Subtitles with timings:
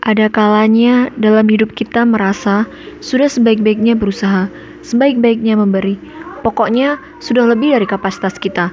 [0.00, 2.64] Ada kalanya dalam hidup kita merasa
[3.04, 4.48] sudah sebaik-baiknya berusaha,
[4.80, 6.00] sebaik-baiknya memberi.
[6.40, 8.72] Pokoknya sudah lebih dari kapasitas kita.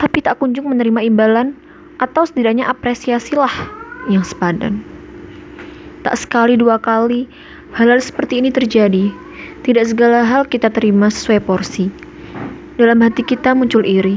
[0.00, 1.52] Tapi tak kunjung menerima imbalan
[2.00, 3.52] atau setidaknya apresiasilah
[4.08, 4.80] yang sepadan.
[6.00, 7.28] Tak sekali dua kali
[7.76, 9.12] hal-hal seperti ini terjadi.
[9.68, 11.92] Tidak segala hal kita terima sesuai porsi.
[12.80, 14.16] Dalam hati kita muncul iri.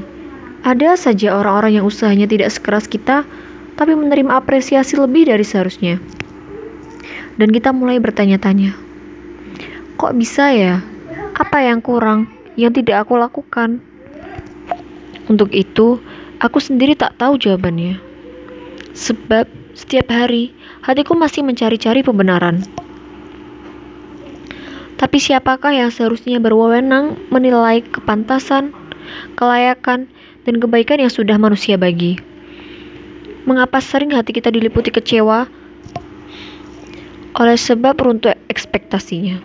[0.64, 3.28] Ada saja orang-orang yang usahanya tidak sekeras kita,
[3.76, 6.00] tapi menerima apresiasi lebih dari seharusnya
[7.38, 8.74] dan kita mulai bertanya-tanya,
[9.96, 10.82] kok bisa ya?
[11.38, 13.78] Apa yang kurang yang tidak aku lakukan?
[15.30, 16.02] Untuk itu,
[16.42, 18.02] aku sendiri tak tahu jawabannya.
[18.98, 19.46] Sebab
[19.78, 22.66] setiap hari hatiku masih mencari-cari pembenaran.
[24.98, 28.74] Tapi siapakah yang seharusnya berwenang menilai kepantasan,
[29.38, 30.10] kelayakan,
[30.42, 32.18] dan kebaikan yang sudah manusia bagi?
[33.46, 35.46] Mengapa sering hati kita diliputi kecewa
[37.38, 39.38] oleh sebab runtuh ekspektasinya.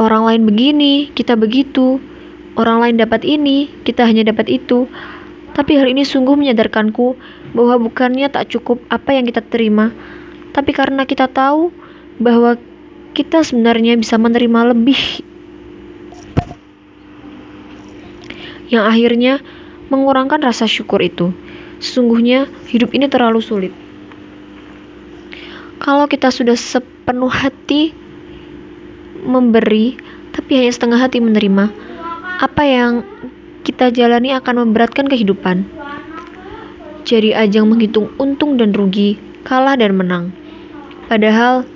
[0.00, 2.00] Orang lain begini, kita begitu.
[2.56, 4.88] Orang lain dapat ini, kita hanya dapat itu.
[5.54, 7.14] Tapi hal ini sungguh menyadarkanku
[7.54, 9.94] bahwa bukannya tak cukup apa yang kita terima,
[10.50, 11.70] tapi karena kita tahu
[12.18, 12.58] bahwa
[13.14, 15.22] kita sebenarnya bisa menerima lebih.
[18.66, 19.34] Yang akhirnya
[19.94, 21.30] mengurangkan rasa syukur itu.
[21.78, 23.83] Sesungguhnya hidup ini terlalu sulit.
[25.82, 27.94] Kalau kita sudah sepenuh hati
[29.24, 29.96] memberi,
[30.34, 31.70] tapi hanya setengah hati menerima,
[32.42, 33.06] apa yang
[33.64, 35.64] kita jalani akan memberatkan kehidupan.
[37.04, 40.32] Jadi ajang menghitung untung dan rugi, kalah dan menang.
[41.08, 41.68] Padahal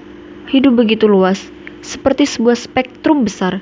[0.49, 1.53] hidup begitu luas,
[1.85, 3.61] seperti sebuah spektrum besar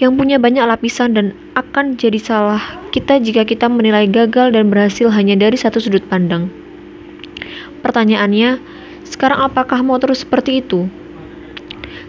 [0.00, 2.60] yang punya banyak lapisan dan akan jadi salah
[2.96, 6.48] kita jika kita menilai gagal dan berhasil hanya dari satu sudut pandang.
[7.84, 8.62] Pertanyaannya,
[9.06, 10.86] sekarang apakah mau terus seperti itu?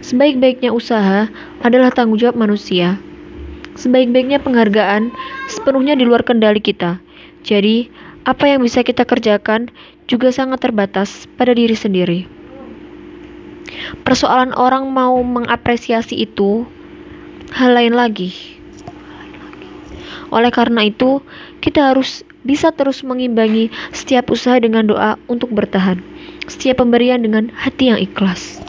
[0.04, 1.32] Sebaik-baiknya usaha
[1.64, 3.00] adalah tanggung jawab manusia.
[3.80, 5.10] Sebaik-baiknya penghargaan
[5.48, 7.00] sepenuhnya di luar kendali kita.
[7.42, 7.88] Jadi,
[8.28, 9.72] apa yang bisa kita kerjakan
[10.06, 12.28] juga sangat terbatas pada diri sendiri.
[14.04, 16.68] Persoalan orang mau mengapresiasi itu
[17.56, 18.36] hal lain lagi.
[20.30, 21.24] Oleh karena itu,
[21.64, 26.04] kita harus bisa terus mengimbangi setiap usaha dengan doa untuk bertahan
[26.50, 28.64] setiap pemberian dengan hati yang ikhlas.